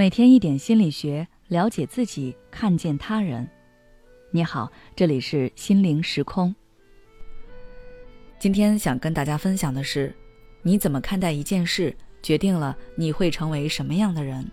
[0.00, 3.46] 每天一点心理学，了解自己，看见他人。
[4.30, 6.54] 你好，这里是心灵时空。
[8.38, 10.16] 今天想跟大家分享的是，
[10.62, 14.50] 你怎么看待一件事，决定了你会成为什么样的人。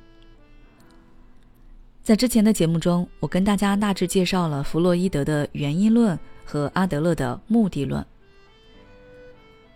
[2.04, 8.06] 在之前的节目中，我跟大家大致介绍了弗洛伊德的原因论和阿德勒的目的论。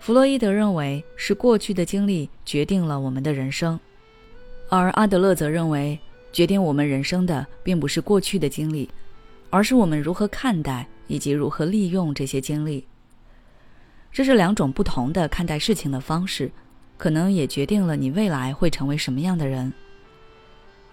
[0.02, 3.80] 弗洛伊德认为是过去的经历决定了我们的人生，
[4.72, 6.00] 而阿德勒则认为
[6.32, 8.90] 决定我们人生的并不是过去的经历，
[9.50, 12.88] 而是我们如何看待以及如何利用这些经历。
[14.14, 16.50] 这是两种不同的看待事情的方式，
[16.98, 19.74] 可能也决定了你未来会成为什么样的人。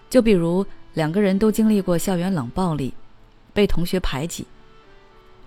[0.09, 0.65] 就比如
[0.95, 2.93] 两个人都经历过校园冷暴力，
[3.53, 4.45] 被同学排挤，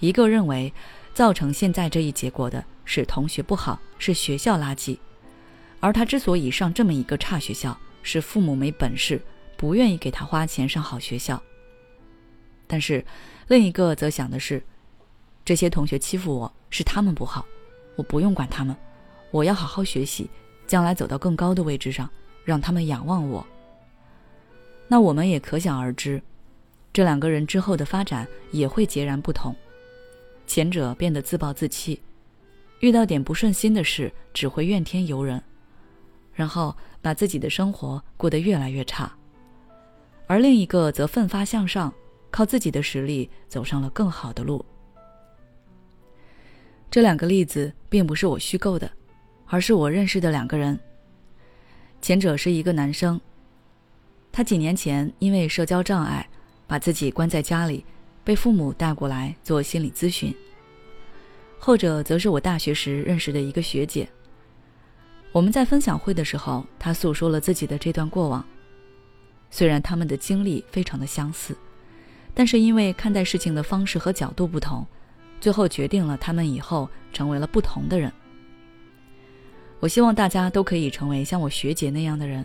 [0.01, 0.73] 一个认为
[1.12, 2.65] 造成现在这一结果的。
[2.85, 4.97] 是同学不好，是学校垃圾，
[5.81, 9.20] 而他之所以上这么一个差学校，是父母没本事，
[9.56, 11.42] 不愿意给他花钱上好学校。
[12.67, 13.05] 但是，
[13.48, 14.62] 另一个则想的是，
[15.44, 17.44] 这些同学欺负我是他们不好，
[17.97, 18.75] 我不用管他们，
[19.31, 20.28] 我要好好学习，
[20.67, 22.09] 将来走到更高的位置上，
[22.44, 23.47] 让他们仰望我。
[24.89, 26.22] 那我们也可想而知，
[26.92, 29.55] 这两个人之后的发展也会截然不同，
[30.47, 32.00] 前者变得自暴自弃。
[32.81, 35.42] 遇到点不顺心的事，只会怨天尤人，
[36.34, 39.11] 然后把自己的生活过得越来越差；
[40.27, 41.92] 而另一个则奋发向上，
[42.31, 44.64] 靠自己的实力走上了更好的路。
[46.91, 48.91] 这两个例子并不是我虚构的，
[49.47, 50.78] 而是我认识的两个人。
[52.00, 53.20] 前者是一个男生，
[54.31, 56.28] 他几年前因为社交障碍，
[56.66, 57.84] 把自己关在家里，
[58.22, 60.34] 被父母带过来做心理咨询。
[61.59, 64.09] 后者则是我大学时认识的一个学姐。
[65.33, 68.44] 我们在分享会的时候，他诉说了自己的这段过往。
[69.50, 71.56] 虽然他们的经历非常的相似，
[72.34, 74.87] 但是因为看待事情的方式和角度不同，
[75.41, 78.12] 最后决定了他们以后成为了不同的人。
[79.81, 82.44] 我希望大家都可以成为像我学姐那样的人，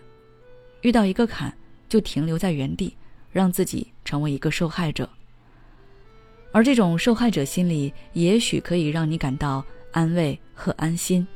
[0.82, 1.54] 遇到一个坎
[1.90, 2.96] 就停留在原地，
[3.32, 5.10] 让自己成为一个受害者。
[6.54, 11.28] 而这种受害者心理，也许可以让你感到安慰和安心。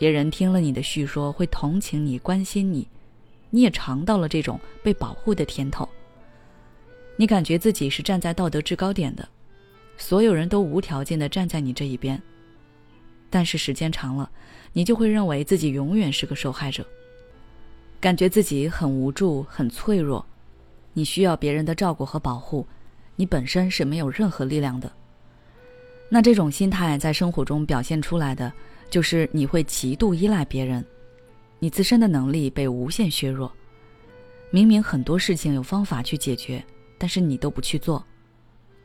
[0.00, 2.88] 别人听了你的叙说，会同情你、关心你，
[3.50, 5.86] 你也尝到了这种被保护的甜头。
[7.16, 9.28] 你感觉自己是站在道德制高点的，
[9.98, 12.18] 所有人都无条件的站在你这一边。
[13.28, 14.30] 但是时间长了，
[14.72, 16.82] 你就会认为自己永远是个受害者，
[18.00, 20.24] 感觉自己很无助、很脆弱，
[20.94, 22.66] 你需要别人的照顾和保护。
[23.16, 24.90] 你本身是没有任何力量的。
[26.08, 28.50] 那这种心态在生活中表现出来的，
[28.90, 30.84] 就是你会极度依赖别人，
[31.58, 33.50] 你自身的能力被无限削弱。
[34.50, 36.62] 明明很多事情有方法去解决，
[36.98, 38.04] 但是你都不去做，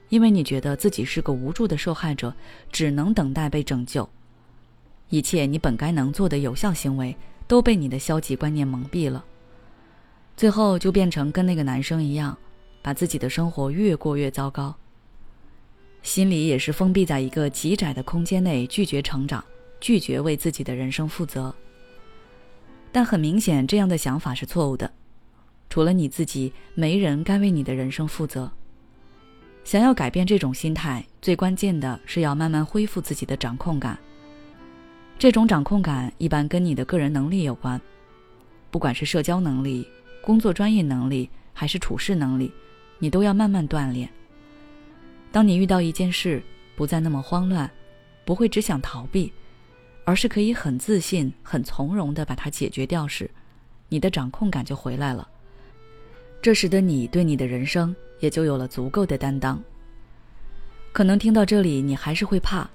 [0.09, 2.33] 因为你觉得自己是个无助的受害者，
[2.71, 4.07] 只能等待被拯救。
[5.09, 7.15] 一切你本该能做的有效行为，
[7.47, 9.25] 都被你的消极观念蒙蔽了。
[10.37, 12.37] 最后就变成跟那个男生一样。
[12.81, 14.75] 把自己的生活越过越糟糕，
[16.03, 19.43] 心里也是封闭在一个极窄的空间内，拒绝成长，
[19.85, 21.53] 拒绝为自己的人生负责。
[22.91, 24.91] 但很明显，这样的想法是错误的。
[25.69, 28.51] 除了你自己，没人该为你的人生负责。
[29.63, 33.95] 想要改变这种心态，最关键的是要慢慢恢复自己的掌控感。
[35.19, 37.79] 这种掌控感一般跟你的个人能力有关，
[38.71, 39.87] 不管是社交能力、
[40.19, 42.51] 工作专业能力，还是处事能力。
[42.97, 44.09] 你都要慢慢锻炼。
[45.31, 46.41] 当你遇到一件事，
[46.75, 47.69] 不再那么慌乱，
[48.25, 49.31] 不会只想逃避，
[50.05, 53.29] 而是可以很自信、很从容的把它解决掉时，
[53.89, 55.27] 你的掌控感就回来了。
[56.41, 59.61] 这时的你对你的人生也就有了足够的担当。
[60.93, 62.69] 可能听到这里，你还是会怕，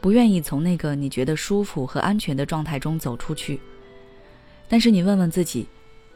[0.00, 3.58] 不愿意从那个你觉得舒服和安全的状态中走出去。
[4.68, 5.66] 但是你问问自己，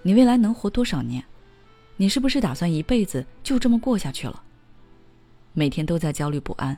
[0.02, 1.24] 你未来能活多少年？
[1.96, 4.42] 你是不是打算一辈子就这么过下去了？
[5.52, 6.76] 每天都在焦虑不安，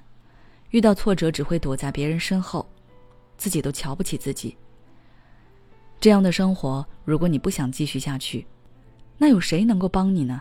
[0.71, 2.67] 遇到挫折只会躲在别人身后，
[3.43, 4.57] 自己都瞧不起自己。
[5.99, 8.47] 这样的生活，如果你不想继续下去，
[9.19, 10.41] 那有谁能够帮你呢？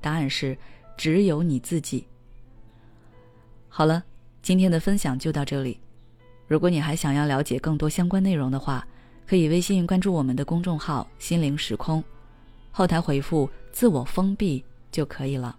[0.00, 0.56] 答案是
[0.96, 2.06] 只有你自己。
[3.68, 4.04] 好了，
[4.40, 5.80] 今天的分享就到这里。
[6.46, 8.86] 如果你还想要了解更多相关内容的话，
[9.26, 12.04] 可以微信关注我们的公众号“心灵时空”。
[12.70, 15.58] 后台回复“自我封闭”就可以了。